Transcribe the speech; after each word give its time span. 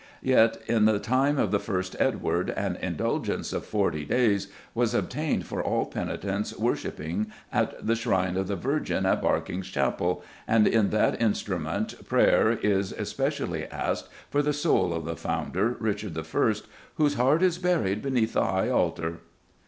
Yet 0.23 0.57
in 0.65 0.85
the 0.85 0.97
time 0.97 1.37
of 1.37 1.51
the 1.51 1.59
first 1.59 1.95
Edward, 1.99 2.49
an 2.49 2.75
Indulgence 2.77 3.53
of 3.53 3.67
forty 3.67 4.03
days 4.03 4.47
was 4.73 4.95
obtained 4.95 5.45
for 5.45 5.61
all 5.63 5.85
penitents 5.85 6.57
worshipping 6.57 7.31
at 7.53 7.85
the 7.85 7.95
shrine 7.95 8.35
of 8.35 8.47
the 8.47 8.55
Virgin 8.55 9.05
at 9.05 9.21
Berkinge 9.21 9.71
Chapel, 9.71 10.23
and 10.47 10.65
in 10.67 10.89
that 10.89 11.21
instrument 11.21 12.03
prayer 12.09 12.53
is 12.63 12.91
especially 12.91 13.67
asked 13.67 14.09
for 14.31 14.41
the 14.41 14.53
soul 14.53 14.91
of 14.91 15.05
the 15.05 15.15
founder, 15.15 15.77
Richard 15.79 16.17
I., 16.17 16.53
"whose 16.95 17.13
heart 17.13 17.43
is 17.43 17.59
buried 17.59 18.01
beneath 18.01 18.33
the 18.33 18.43
high 18.43 18.69
altar." 18.69 19.19